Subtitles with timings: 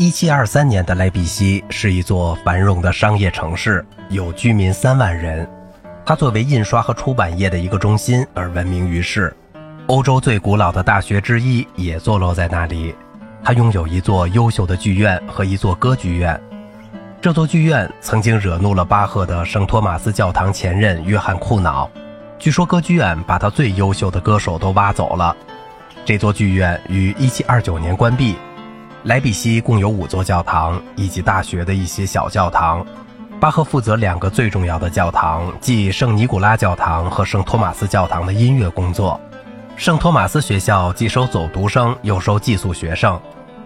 [0.00, 5.44] 一七二三年的莱比锡是一座繁荣的商业城市，有居民三万人。
[6.06, 9.36] 它作为印刷和出版业的一个中心而闻名于世。
[9.88, 12.94] 欧洲最古老的大学之一也坐落在那里。
[13.42, 16.40] 它拥有一座优秀的剧院和一座歌剧院。
[17.20, 21.90] 这座剧院曾经惹怒了巴赫的圣托马斯教堂前任约翰·库瑙。
[22.38, 25.36] 据说歌剧院把他最优秀的歌手都挖走了。
[26.04, 28.36] 这座剧院于1729年关闭。
[29.04, 32.84] 莱比锡共有五座教堂以及大学的一些小教堂。
[33.40, 39.18] 巴赫负责两个最重要的教堂，即圣尼古拉教堂和圣托马斯教堂的音乐工作。
[39.76, 43.18] 圣托马斯学校既收走读生，又收寄宿学生。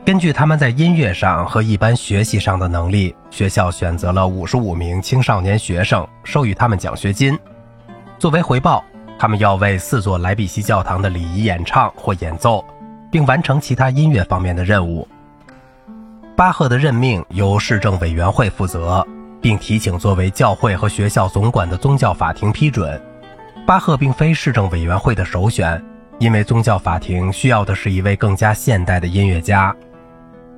[0.04, 7.38] 根据他们在音乐上和一般学习上的能力，学校选择了五十五名青少年学生，授予他们奖学金。
[8.18, 8.84] 作为回报，
[9.18, 12.62] 他们要为四座莱比锡教堂的礼仪演唱或演奏，
[13.10, 15.08] 并完成其他音乐方面的任务。
[16.34, 19.06] 巴赫的任命由市政委员会负责，
[19.40, 23.00] 并提请作为教会和学校总管的宗教法庭批准。
[23.66, 25.82] 巴赫并非市政委员会的首选，
[26.18, 29.74] 因为宗教法庭需要的是一位更加现代的音乐家。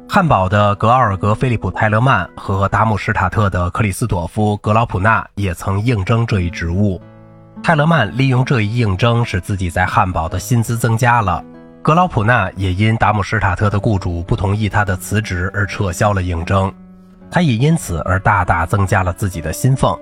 [0.09, 7.01] 汉堡的格奥尔格·菲利普·泰勒曼和达姆施塔特的克里斯朵夫·格劳普纳也曾应征这一职务。
[7.63, 11.45] 泰勒曼利用这一应征，使自己在汉堡的薪资增加了。
[11.85, 16.73] 格劳普纳也因达姆施塔特的雇主不同意他的辞职而撤销了应征，
[17.31, 19.95] 他也因此而大大增加了自己的薪俸。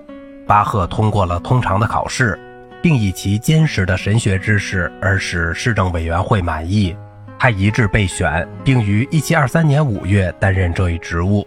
[0.46, 2.38] 巴赫通过了通常的考试，
[2.80, 6.96] 并以其坚实的神学知识而使市政委员会满意，
[7.36, 11.44] 他一致被选，并于1723年5月担任这一职务。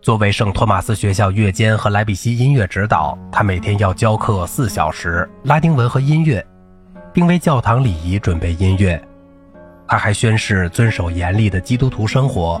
[0.00, 6.46] 作为圣托马斯学校乐监和莱比锡音乐指导，他每天要教课四小时拉丁文和音乐，
[7.12, 9.02] 并为教堂礼仪准备音乐。
[9.86, 12.60] 他还宣誓遵守严厉的基督徒生活，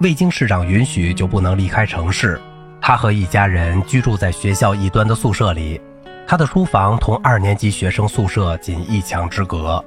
[0.00, 2.40] 未经市长允许就不能离开城市。
[2.80, 5.80] 他和一家人居住在学校一端的宿舍里，
[6.26, 9.84] 他的书房同二年级学生宿舍仅一墙之隔。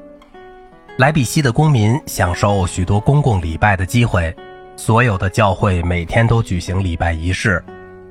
[0.98, 4.36] 莱比锡的公民享受许多公共礼拜的机会，
[4.76, 7.64] 所有的教会每天都举行礼拜仪式。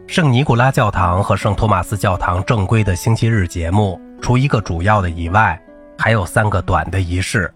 [0.07, 5.61] 圣尼古拉教堂和圣托马斯教堂正规的星期日节目，除一个主要的以外，
[5.99, 7.53] 还有三个短的仪式。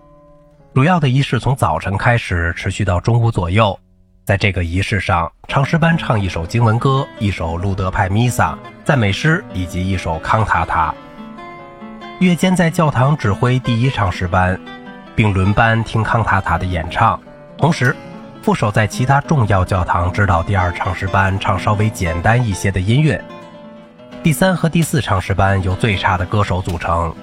[0.75, 3.79] 主要的仪式从早晨开始，持续到中午左右。
[4.25, 10.95] 在这个仪式上，唱诗班唱一首经文歌、一首路德派弥撒、赞美诗以及一首康塔塔。
[12.21, 14.59] 乐监在教堂指挥第一唱诗班，
[15.15, 17.21] 并轮班听康塔塔的演唱。
[17.59, 17.95] 同时，
[18.41, 23.23] 副手在其他重要教堂指导第二唱诗班唱稍微简单一些的音乐。
[24.23, 27.15] 第三和第四唱诗班由最差的歌手组成。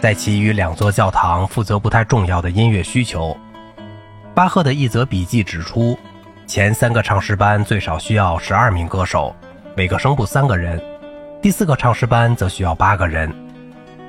[0.00, 3.36] 在其余两座教堂负责不太重要的音乐需求。
[4.34, 5.98] 巴赫的一则笔记指出，
[6.46, 9.34] 前三个唱诗班最少需要十二名歌手，
[9.76, 10.78] 每个声部三个人；
[11.42, 13.30] 第四个唱诗班则需要八个人。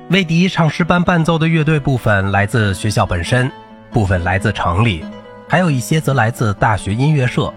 [0.08, 3.50] 为第一唱诗班伴奏的乐队部分来自学校本身，
[3.90, 5.04] 部分来自城里，
[5.48, 7.52] 还有一些则来自大学音乐社。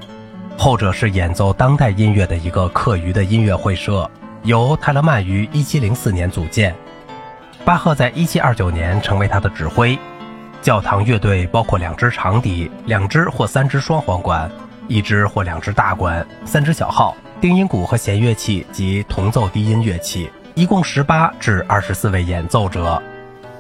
[0.58, 4.10] 后者是演奏当代音乐的一个课余的音乐会社，
[4.44, 6.76] 由泰勒曼于1704年组建。
[7.66, 9.98] 巴赫在1729年成为他的指挥。
[10.62, 14.50] 教堂乐队包括两支长笛、两支或三支双簧管、
[14.88, 23.02] 一支或两支大管、三支小号、定音鼓和弦乐器及同奏低音乐器，一共十八至二十四位演奏者。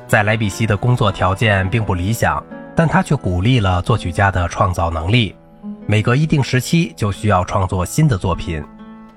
[0.07, 2.43] 在莱比锡的工作条件并不理想，
[2.75, 5.35] 但他却鼓励了作曲家的创造能力。
[5.87, 8.63] 每隔一定时期就需要创作新的作品。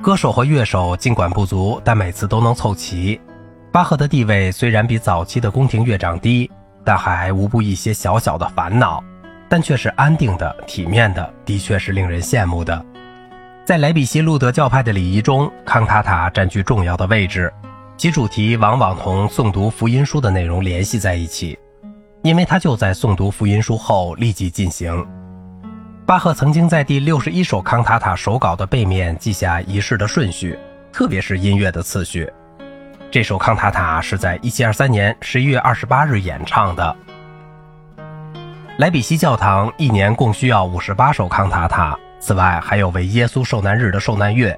[0.01, 3.21] 歌手和乐手尽管不足，但每次都能凑齐。
[3.71, 6.51] 巴赫的地位虽然比早期的宫廷乐长低，
[6.85, 9.03] 但还无不一些小小的烦恼，
[9.49, 12.85] 但却是安定的、体面的，的确是令人羡慕的。
[13.67, 17.53] 在莱比锡路德教派的礼仪中，康塔塔占据重要的位置，
[17.99, 21.59] 其主题往往同诵读福音书的内容联系在一起，
[22.23, 25.07] 因为它就在诵读福音书后立即进行。
[26.07, 30.59] 巴赫曾经在第六十一首康塔塔手稿的背面记下仪式的顺序，
[30.91, 32.33] 特别是音乐的次序。
[33.11, 36.95] 这首康塔塔是在1723年11月28日演唱的。
[38.77, 44.55] 莱比锡教堂一年共需要58首康塔塔，此外还有为耶稣受难日的受难乐，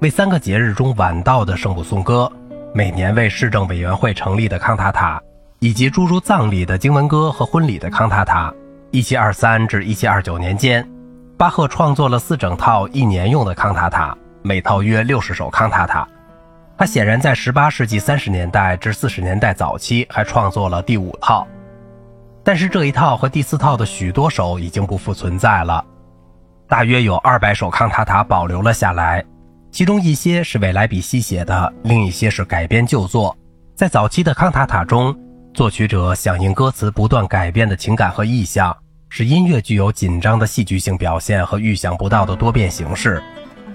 [0.00, 2.30] 为三个节日中晚到的圣母颂歌，
[2.74, 5.20] 每年为市政委员会成立的康塔塔，
[5.58, 8.52] 以及诸如葬礼的经文歌和婚礼的康塔塔。
[8.92, 10.88] 1723至1729年间，
[11.36, 16.08] 巴赫创作了四整套一年用的康塔塔，每套约60首康塔塔。
[16.80, 21.46] 他显然在18世纪30年代至40年代早期还创作了第五套，
[22.42, 25.84] 但是这一套和第四套的许多首已经不复存在了。
[26.66, 29.22] 大约有二百首康塔塔保留了下来，
[29.70, 33.36] 其中一些是为莱比锡写的，另一些是改编旧作。
[33.76, 35.14] 在早期的康塔塔中，
[35.52, 38.74] 作曲者响应歌词不断改变的情感和意象，
[39.10, 43.22] 使音乐具有紧张的戏剧性表现和预想不到的多变形式。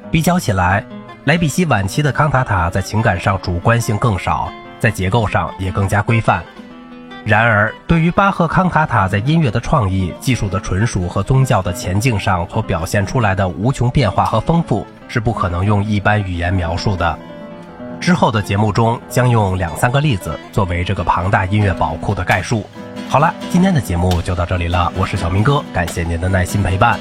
[0.09, 0.83] 比较起来，
[1.25, 6.43] 莱比锡晚期的康塔塔在情感上主观性更少，在结构上也更加规范。
[7.25, 17.17] 然而，对于巴赫康塔塔在音乐的创意、技术的纯熟和宗教的前进上所表现出来的无穷变化和丰富，是不可能用一般语言描述的。
[17.99, 22.69] 之后的节目中将用两三个例子作为这个庞大音乐宝库的概述。
[23.09, 26.99] 好了，今天的节目就到这里了，我是小明哥，感谢您的耐心陪伴。